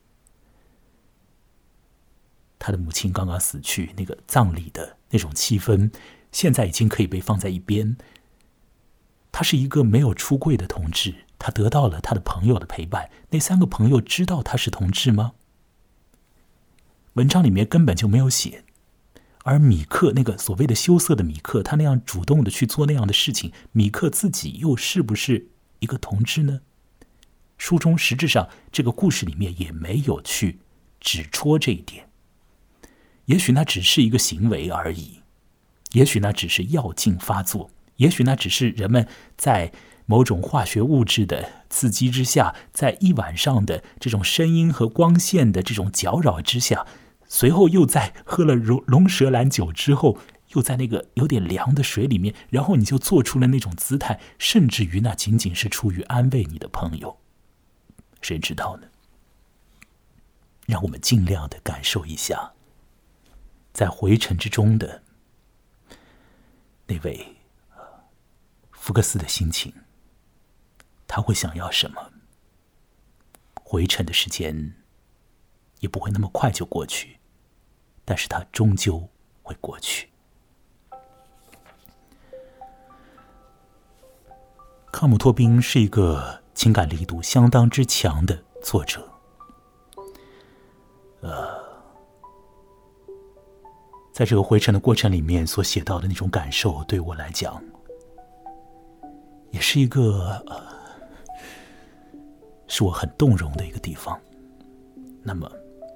[2.58, 5.92] 他的母亲刚刚死去，那个葬礼的那种气氛，
[6.32, 7.98] 现在已经可以被放在一边。
[9.30, 13.10] 他是一个没有出柜的同志，他得到了他的朋友的陪伴。
[13.28, 15.34] 那三个朋友知道他是同志吗？
[17.12, 18.64] 文章里面根本就没有写。
[19.44, 26.62] 而米克那个所谓的羞涩的米克，他那样主动的去做那样的事情，米克自己又是不是一个同志呢？
[27.58, 30.60] 书中实质上这个故事里面也没有去
[31.00, 32.08] 指戳这一点。
[33.26, 35.20] 也许那只是一个行为而已，
[35.92, 39.70] 也许那只是药劲发作，也许那只是人们在
[40.06, 46.86] 某种化学物质的刺激之下，在一晚上的这种声音和光线的这种搅扰之下，
[47.26, 50.16] 随后又在喝了龙龙舌兰酒之后，
[50.54, 57.18] 又在那个有点凉的水里面，然后你就做出了那种姿态，甚至于那仅仅是出于安慰你的朋友，
[58.20, 58.88] 谁知道呢？
[60.66, 62.52] 让我们尽量的感受一下。
[63.72, 65.02] 在回程之中的
[66.86, 67.36] 那位
[68.72, 69.72] 福克斯的心情，
[71.06, 72.12] 他会想要什么？
[73.54, 74.74] 回程的时间
[75.78, 77.20] 也不会那么快就过去，
[78.04, 79.08] 但是他终究
[79.42, 80.10] 会过去。
[84.90, 89.08] 康姆托宾是一个情感力度相当之强的作者，
[91.20, 91.56] 呃。
[94.12, 97.62] 在这个回程的过程里面所写到的那种感受，对我来讲，
[99.52, 100.60] 也是一个呃，
[102.66, 104.20] 是我很动容的一个地方。
[105.22, 105.48] 那么，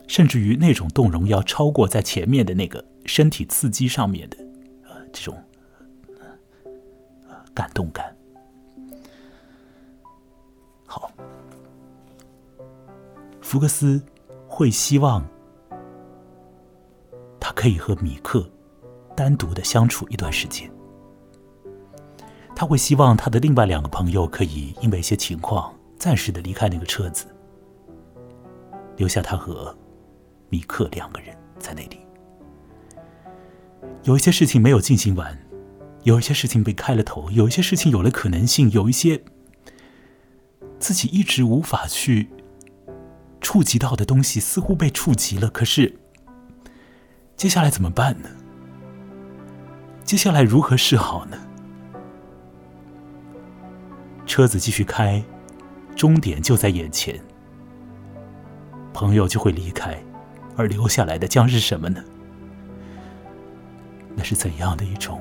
[0.06, 4.36] 甚至于那种动容要超过在前面的那个身体刺激上面的
[4.84, 5.42] 呃这种
[7.52, 8.11] 感动感。
[13.52, 14.02] 福克斯
[14.48, 15.22] 会希望
[17.38, 17.52] 他。
[17.52, 18.50] 可以和米克
[19.14, 20.72] 单独的相处一段时间，
[22.56, 27.26] 他会希望他的另外两个朋友可以因为一些情况暂时的离开那个车子，
[28.96, 29.76] 留下他和
[30.48, 32.00] 米克两个人在那里。
[34.04, 35.38] 有一些事情没有进行完，
[36.04, 39.22] 有一些事情被开了头，有一些事情有了可能性，有一些
[40.78, 42.30] 自己一直无法去
[43.42, 45.98] 触及到的东西似乎被触及了，可是。
[47.36, 48.28] 接下来怎么办呢？
[50.04, 51.36] 接下来如何是好呢？
[54.24, 55.22] 车子继续开，
[55.96, 57.20] 终点就在眼前，
[58.92, 60.00] 朋友就会离开，
[60.56, 62.02] 而留下来的将是什么呢？
[64.14, 65.20] 那是怎样的一种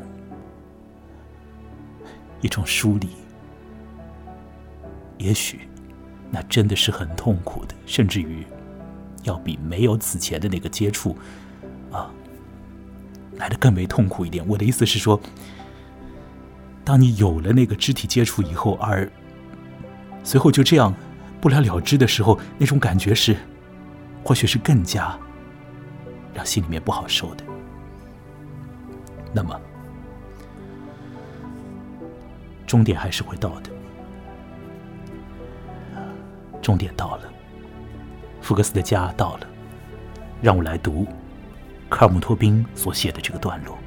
[2.41, 3.09] 一种疏离？
[5.17, 5.67] 也许
[6.31, 8.45] 那真的是很痛苦的，甚至于
[9.23, 11.15] 要比没有此前的那个接触。
[11.91, 12.09] 啊，
[13.35, 14.41] 来的更为痛苦一点。
[14.47, 15.19] 我的意思是说，
[16.85, 19.11] 当你有了那个肢体接触以后，而
[20.23, 20.95] 随后就这样
[21.41, 23.35] 不了了之的时候，那种感觉是，
[24.23, 25.19] 或许是更加
[26.33, 27.43] 让心里面不好受的。
[29.33, 29.59] 那么，
[32.65, 33.69] 终点还是会到的。
[36.61, 37.23] 终点到了，
[38.41, 39.47] 福克斯的家到了，
[40.41, 41.07] 让我来读。
[41.89, 43.77] 卡尔姆托宾所写的这个段落，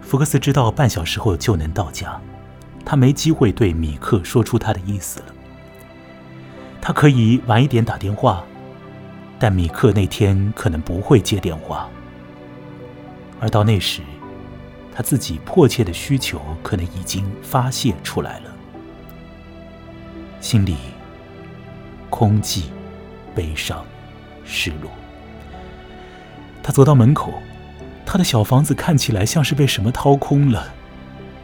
[0.00, 2.20] 福克斯知道半小时后就能到家，
[2.84, 5.26] 他没机会对米克说出他的意思了。
[6.80, 8.44] 他可以晚一点打电话，
[9.38, 11.88] 但米克那天可能不会接电话，
[13.38, 14.02] 而到那时，
[14.94, 18.54] 他自己迫切的需求可能已经发泄出来了，
[20.40, 20.76] 心里
[22.10, 22.64] 空寂、
[23.34, 23.84] 悲伤、
[24.44, 24.90] 失落。
[26.62, 27.32] 他走到门口，
[28.04, 30.72] 他的小房子看起来像是被什么掏空了，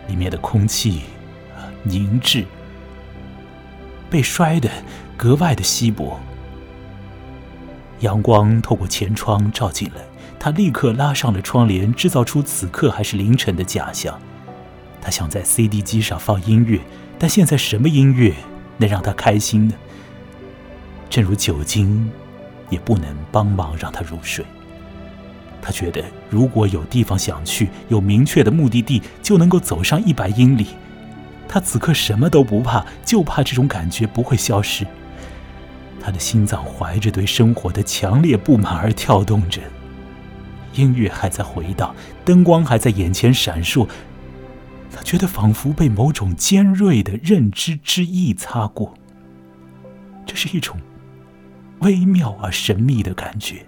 [0.07, 1.03] 里面的空气
[1.83, 2.45] 凝滞，
[4.11, 4.69] 被摔得
[5.17, 6.21] 格外的稀薄。
[8.01, 10.03] 阳光透过前窗照进来。
[10.41, 14.19] 他立刻拉上了窗帘，制造出此刻还是凌晨的假象。
[15.01, 16.81] 他想在 CD 机上放音乐，
[17.19, 18.35] 但现在什么音乐
[18.77, 19.75] 能让他开心呢？
[21.11, 22.11] 正如酒精，
[22.71, 24.45] 也不能帮忙让他入睡。
[25.61, 30.69] 他觉得，如果有地方想去，有明确的目的地，就能够走上一百英里。
[31.49, 34.87] 他此刻什么都不怕，就怕这种感觉不会消失。
[36.01, 39.61] 他的心脏怀着对生活的强烈不满而跳动着。
[40.79, 43.89] 音乐还在回荡，灯光还在眼前闪烁。
[44.95, 48.95] 他觉得仿佛被某种尖锐的认知之翼擦过。
[50.25, 50.79] 这是一种
[51.81, 53.67] 微妙而神秘的感觉，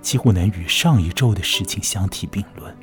[0.00, 2.74] 几乎能与上一周的事情相提并论。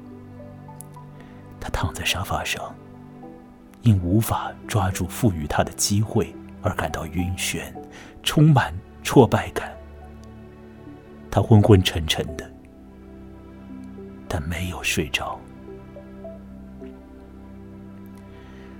[1.59, 2.73] 他躺在沙发上，
[3.81, 7.61] 因无法抓住赋予他的机会而感到晕眩，
[8.23, 8.73] 充满
[9.03, 9.78] 挫败感。
[11.31, 12.51] 他昏昏沉沉的，
[14.27, 15.39] 但没有睡着。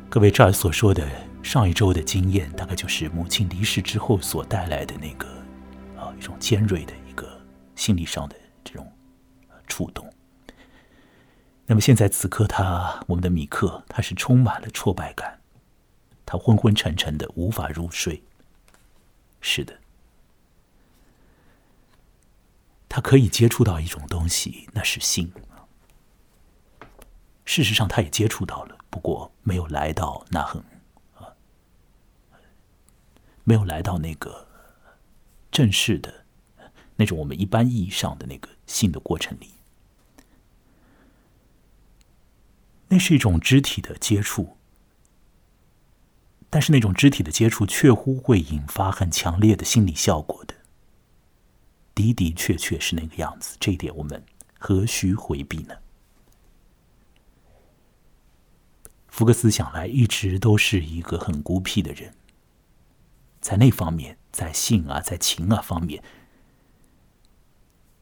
[0.10, 1.08] 各位这儿所说的
[1.44, 5.28] 上一周的经验，大概就是母亲离世之后所带来的那个
[5.96, 7.40] 啊一种尖锐的一个
[7.76, 8.92] 心理上的这种
[9.68, 10.12] 触动。
[11.68, 15.40] 那么现在此刻，他我们的米克，他是充满了挫败感，
[16.26, 18.24] 他昏昏沉沉的，无法入睡。
[19.40, 19.74] 是的。
[22.90, 25.32] 他可以接触到一种东西，那是性。
[27.46, 30.62] 事实上，他也接触到了，不过没有来到那很
[31.16, 31.34] 啊，
[33.44, 34.48] 没有来到那个
[35.52, 36.26] 正式的
[36.96, 39.52] 那种我们一般意义上的那个性的过程里。
[42.90, 44.58] 那是一种肢体的接触，
[46.50, 50.56] 但是那种肢体的接触，确乎会引发很强烈的心理效果的。
[52.00, 54.24] 的的确确是那个样子，这一点我们
[54.58, 55.76] 何须回避呢？
[59.08, 62.14] 福克斯想来一直都是一个很孤僻的人，
[63.42, 66.02] 在那方面，在性啊，在情啊方面，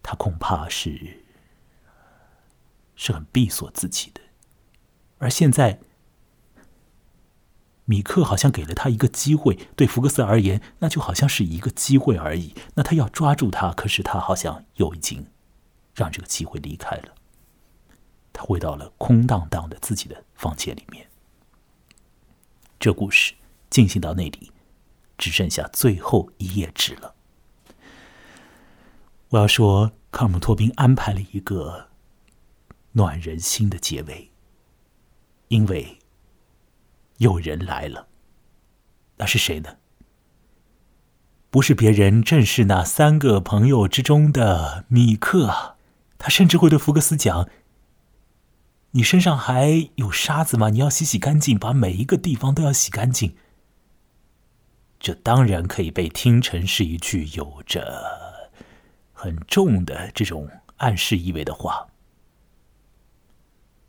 [0.03, 1.23] 他恐怕是
[2.95, 4.21] 是很闭锁自己的，
[5.17, 5.79] 而现在。
[7.89, 12.53] 米克好像给了他一个机会，对福克斯而言，那就好像是一个机会而已。
[12.75, 15.25] 那他要抓住他，可是他好像又已经
[15.95, 17.15] 让这个机会离开了。
[18.33, 21.07] 他回到了空荡荡的自己的房间里面。
[22.77, 23.33] 这故事
[23.69, 24.51] 进行到那里，
[25.17, 27.15] 只剩下最后一页纸了。
[29.29, 31.87] 我要说，卡姆托宾安排了一个
[32.91, 34.29] 暖人心的结尾，
[35.47, 35.96] 因为。
[37.17, 38.07] 有人来了，
[39.17, 39.77] 那是谁呢？
[41.49, 45.75] 不是别人，正是那三个朋友之中的米克。
[46.17, 47.47] 他甚至会对福克斯讲
[48.91, 50.69] ：“你身上还有沙子吗？
[50.69, 53.35] 你要洗洗干净，把每一个地方都要洗干净。”
[54.99, 58.51] 这当然可以被听成是一句有着
[59.13, 61.87] 很重的这种暗示意味的话。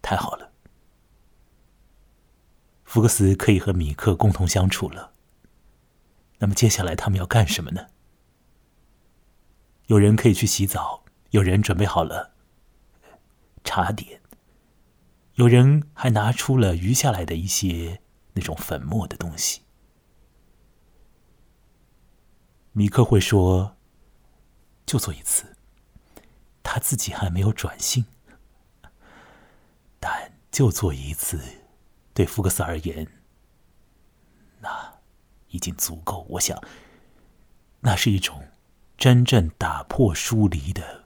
[0.00, 0.47] 太好了。
[2.88, 5.12] 福克斯可以和米克共同相处了。
[6.38, 7.88] 那么接下来他们要干什么呢？
[9.88, 12.32] 有人可以去洗澡，有人准备好了
[13.62, 14.22] 茶点，
[15.34, 18.00] 有人还拿出了余下来的一些
[18.32, 19.60] 那种粉末的东西。
[22.72, 23.76] 米克会说
[24.86, 25.44] ：“就做一次。”
[26.64, 28.06] 他自己还没有转性，
[30.00, 31.38] 但就做一次。
[32.18, 33.06] 对福克斯而言，
[34.60, 34.92] 那
[35.50, 36.26] 已经足够。
[36.30, 36.60] 我想，
[37.78, 38.42] 那是一种
[38.96, 41.04] 真正打破疏离的，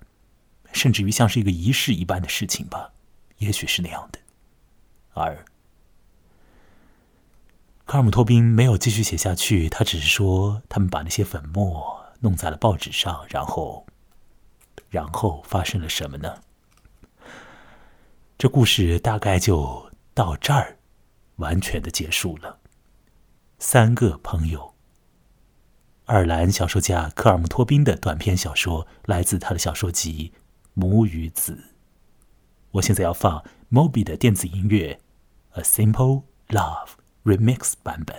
[0.72, 2.94] 甚至于像是一个仪式一般的事情吧。
[3.36, 4.18] 也许是那样的。
[5.12, 5.44] 而
[7.84, 13.84] 卡尔姆托宾没有继续写下去，他只是说，他们把那些粉末弄在了报纸上，然后，
[14.88, 16.40] 然后发生了什么呢？
[18.38, 20.78] 这故事大概就到这儿。
[21.42, 22.60] 完全的结束了。
[23.58, 24.74] 三个朋友，
[26.06, 30.32] 爱尔兰小说家科尔姆托宾的短篇小说，来自他的小说集
[30.74, 31.52] 《母与子》。
[32.70, 35.00] 我现在要放 Moby 的电子音乐
[35.60, 36.90] 《A Simple Love》
[37.36, 38.16] Remix 版本。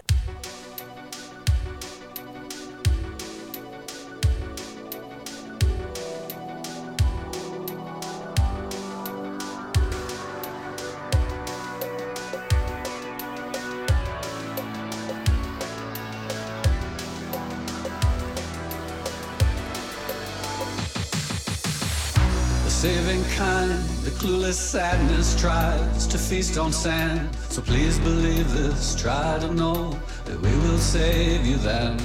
[22.82, 23.70] saving kind,
[24.05, 27.28] the clueless sadness tries to feast on sand.
[27.49, 31.97] So please believe this, try to know that we will save you then.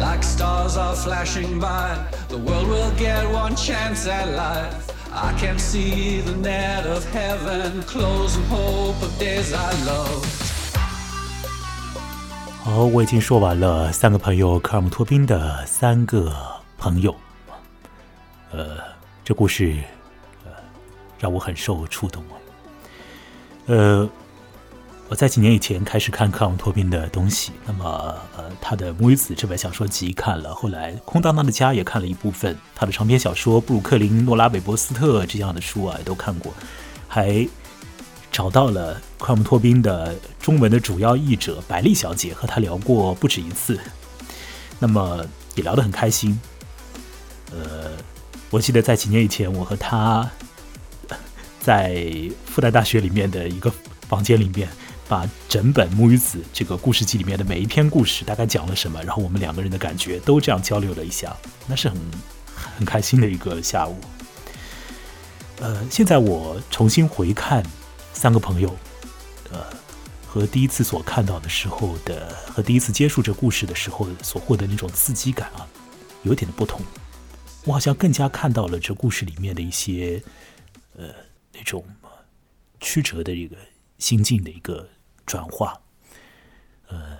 [0.00, 1.96] Like stars are flashing by,
[2.28, 4.90] the world will get one chance at life.
[5.12, 10.24] I can see the net of heaven, close and hope of days I love.
[12.62, 16.32] 好，我已经说完了三个朋友科尔姆托宾的三个
[16.78, 17.14] 朋友，
[18.52, 18.83] 呃。
[19.25, 19.75] 这故事，
[20.45, 20.51] 呃，
[21.17, 22.37] 让我很受触动啊。
[23.65, 24.07] 呃，
[25.09, 36.53] 我在几年以前开始看克朗托宾的东西，那么呃，他的《母与子》这本小说集看了，后来《空荡荡的家》也看了一部分，他的长篇小说《布鲁克林诺拉韦伯斯特》这样的书啊都看过，
[37.07, 37.47] 还
[38.31, 43.79] 找到了克朗托宾的中文的主要译者百丽小姐，和她聊过不止一次，
[44.77, 46.39] 那么也聊得很开心，
[47.49, 47.89] 呃。
[48.49, 50.29] 我记得在几年以前，我和他
[51.59, 51.95] 在
[52.45, 53.71] 复旦大学里面的一个
[54.07, 54.69] 房间里面，
[55.07, 61.35] 把整本《母与子》这个故事集里面的每一篇故事大概讲了什么，然后我们两个人的感觉都这样交流了一下，
[61.67, 61.97] 那是很
[62.55, 63.97] 很开心的一个下午。
[65.59, 67.63] 呃，现在我重新回看
[68.13, 68.75] 三个朋友，
[69.51, 69.59] 呃，
[70.27, 75.65] 和第一次所看到的时候的，和第一次接触这故事的时候所获得那种刺激感啊，
[76.23, 76.81] 有点的不同。
[77.65, 80.21] 我好像更加看到了这故事里面的一些，
[80.95, 81.11] 呃，
[81.51, 81.83] 那种
[82.79, 83.57] 曲折的一个
[83.97, 84.87] 心境的一个
[85.25, 85.81] 转化。
[86.87, 87.17] 呃，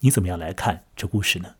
[0.00, 1.56] 你怎么样来看这故事呢？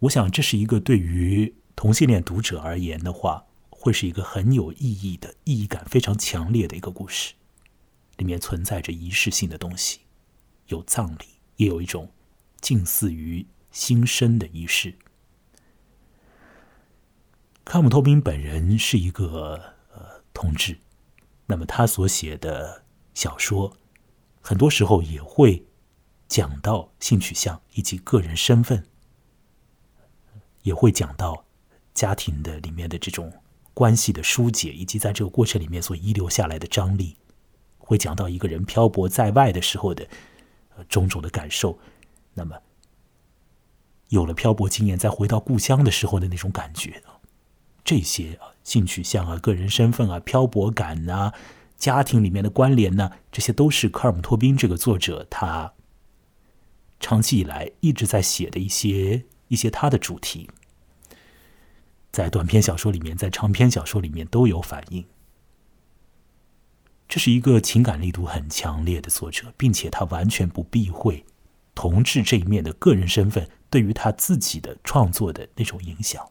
[0.00, 7.32] 我想这是一个对于同性恋读者而言的话，会是一个很有意义的、意义感非常强烈的一个故事，
[8.18, 10.00] 里面存在着仪式性的东西，
[10.66, 11.24] 有葬礼，
[11.56, 12.12] 也有一种
[12.60, 13.46] 近似于。
[13.72, 14.94] 新生的仪式。
[17.64, 20.78] 康姆托宾本人是一个呃同志，
[21.46, 23.76] 那么他所写的小说，
[24.40, 25.64] 很多时候也会
[26.28, 28.86] 讲到性取向以及个人身份，
[30.62, 31.46] 也会讲到
[31.94, 33.32] 家庭的里面的这种
[33.72, 37.16] 关系的疏解，以及在这个过程里面所遗留下来的张力，
[37.78, 40.06] 会讲到一个人漂泊在外的时候的
[40.88, 41.78] 种种的感受，
[42.34, 42.60] 那么。
[44.12, 47.02] 有了漂泊经验，再回到故乡的时候的那种感觉
[47.82, 51.32] 这些啊，性取向啊，个人身份啊，漂泊感呐，
[51.78, 55.72] 家庭里面的关联呢，这些都是科尔姆托宾这个作者他
[57.00, 60.50] 长期以来一直在写的一些一些他的主题，
[62.10, 65.06] 在短篇小说里面，在长篇小说里面都有反映。
[67.08, 71.24] 这是一个情感力度很强烈的作者，并且他完全不避讳
[71.74, 73.48] 同志这一面的个人身份。
[73.72, 76.30] 对于他自己的创作的那种影响，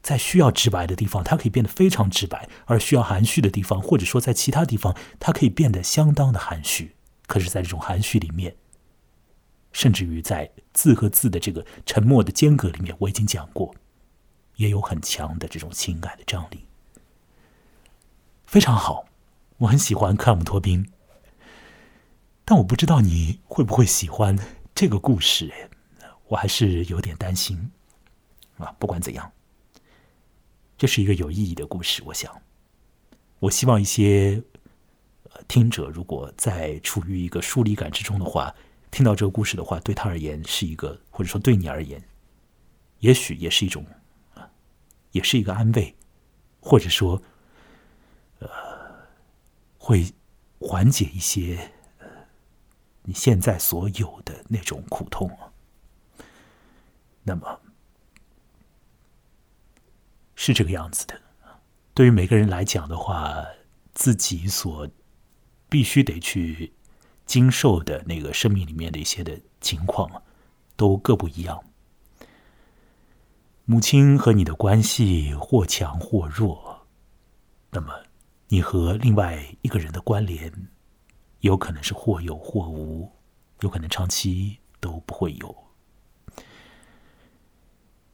[0.00, 6.96] 在需要直白的地方，他可以变得非常直白；而需要含蓄的地方，或者说在其他地方，他可以变得相当的含蓄。
[7.26, 8.56] 可是，在这种含蓄里面，
[9.72, 13.74] 甚至于在字和字的这个沉默的间隔里面，我已经讲过，
[14.56, 16.64] 也有很强的这种情感的张力，
[18.46, 19.04] 非常好。
[19.58, 20.90] 我很喜欢克尔姆托宾，
[22.46, 24.38] 但我不知道你会不会喜欢。
[24.74, 25.52] 这个故事，
[26.26, 27.70] 我还是有点担心
[28.58, 28.74] 啊。
[28.76, 29.30] 不管怎样，
[30.76, 32.02] 这是一个有意义的故事。
[32.04, 32.42] 我想，
[33.38, 34.42] 我希望一些
[35.46, 38.52] 听者，如果在处于一个疏离感之中的话，
[38.90, 42.02] 听到这个故事的话，对他而言是一个，或者说对你而言，
[42.98, 43.86] 也许也是一种，
[45.12, 45.94] 也是一个安慰，
[46.58, 47.22] 或者说，
[48.40, 48.48] 呃，
[49.78, 50.12] 会
[50.58, 51.70] 缓解一些。
[53.06, 55.52] 你现在所有的那种苦痛啊，
[57.22, 57.60] 那么
[60.34, 61.20] 是这个样子的。
[61.92, 63.44] 对于每个人来讲的话，
[63.92, 64.88] 自己所
[65.68, 66.72] 必须得去
[67.26, 70.22] 经受的那个生命里面的一些的情况，
[70.74, 71.62] 都各不一样。
[73.66, 76.86] 母亲和你的关系或强或弱，
[77.70, 77.92] 那么
[78.48, 80.68] 你和另外一个人的关联。
[81.44, 83.12] 有可能是或有或无，
[83.60, 85.54] 有可能长期都不会有。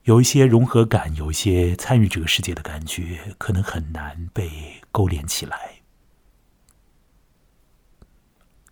[0.03, 5.81] 有一些融合感，有一些参与这个世界的感觉，可能很难被勾连起来。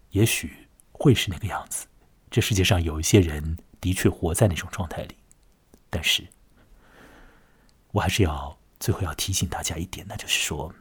[0.09, 1.87] 也许会是那个样子。
[2.29, 5.15] 这世界上有一些人的确活在那种状态里，
[5.89, 6.27] 但是，
[7.91, 10.73] 我还是要最后要提醒大家一点，那就是说，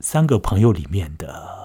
[0.00, 1.64] 三个朋友里面的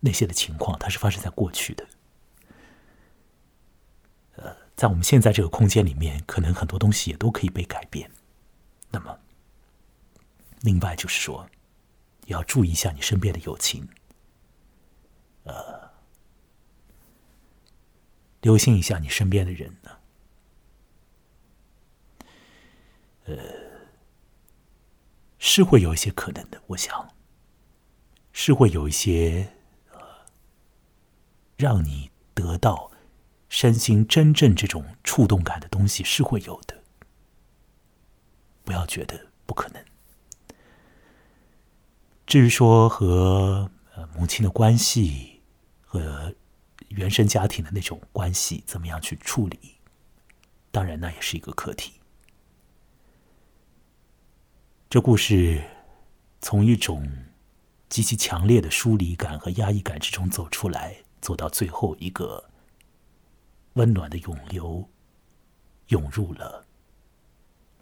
[0.00, 1.86] 那些的情况，它是发生在过去的。
[4.36, 8.10] 呃，在我们现在这个空间里面，可能很多东西也都可以被改变。
[8.90, 9.18] 那么，
[10.60, 11.48] 另外就是说，
[12.26, 13.88] 要注意一下你身边的友情。
[15.44, 15.90] 呃，
[18.42, 19.90] 留心一下你身边的人呢。
[23.26, 23.36] 呃，
[25.46, 27.12] 是会有一些可能的，我想，
[28.32, 29.52] 是会有一些
[29.92, 29.98] 呃，
[31.58, 32.90] 让你得到
[33.50, 36.82] 身心真正这种触动感的东西是会有的。
[38.64, 39.84] 不要觉得不可能。
[42.26, 45.42] 至于说和呃母亲的关系，
[45.82, 46.34] 和
[46.88, 49.74] 原生家庭的那种关系怎么样去处理？
[50.70, 52.00] 当然，那也是一个课题。
[54.94, 55.60] 这故事
[56.40, 57.04] 从一种
[57.88, 62.48] 极其强烈的疏离感和压抑感之中走出来，走到最后一个
[63.72, 64.88] 温暖的涌流，
[65.88, 66.64] 涌入了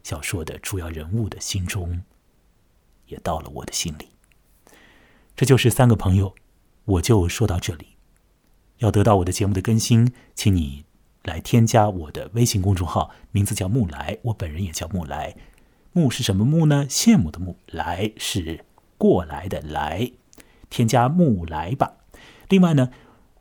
[0.02, 2.02] 小说的主要人物的心中，
[3.08, 4.08] 也到了我的心里。
[5.36, 6.34] 这就是三个朋友，
[6.86, 7.88] 我就说到这里。
[8.78, 10.86] 要得到我的节目的更新，请你
[11.24, 15.36] 来添加我的微信公众号，名字叫木来，我本人也叫木来。
[15.92, 16.86] 木是什么木呢？
[16.88, 18.64] 羡慕的木，来是
[18.98, 20.12] 过来的来，
[20.70, 21.94] 添加木来吧。
[22.48, 22.90] 另外呢，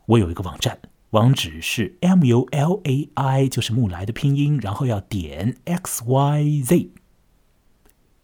[0.06, 0.78] 我有一个网站，
[1.10, 6.90] 网址是 m u l a i，就是木来的拼音，然后要点 x y z，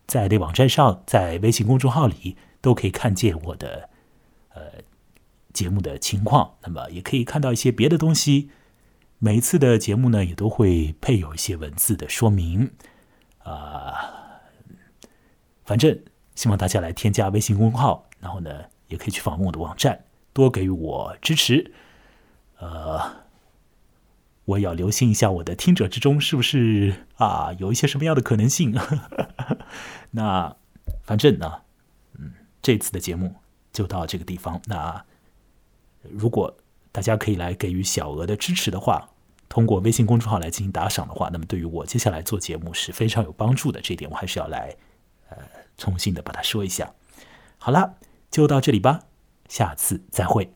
[0.06, 3.90] 在那网站上，在微信公众号里都可以看见我的
[4.54, 4.62] 呃。
[5.50, 8.50] 节目的情况，那么也可以看到一些别的东西。
[9.18, 12.70] 每一次的节目呢，也都会配有一些文字的说明。
[13.38, 14.17] 啊，
[15.68, 16.02] 反正
[16.34, 20.02] 希望大家来添加微信公众号，然后呢，也可以去访问我的网站，
[20.32, 21.74] 多给予我支持。
[22.56, 22.98] 呃，
[24.46, 28.74] 我也要留心一下我的听者之中是不是啊有一些什么样的可能性。
[30.12, 30.56] 那
[31.04, 31.60] 反正呢，
[32.18, 33.34] 嗯，这次的节目
[33.70, 34.62] 就到这个地方。
[34.64, 35.04] 那。
[36.10, 36.56] 如果
[36.92, 39.10] 大家可以来给予小额的支持的话，
[39.48, 43.80] 通过微信公众号来进行打赏的话，那么对于我接下来做节目是非常有帮助的。
[43.82, 44.74] 这一点我还是要来
[45.78, 46.92] 重新的把它说一下。
[47.56, 47.94] 好了，
[48.30, 49.04] 就到这里吧，
[49.48, 50.52] 下次再会。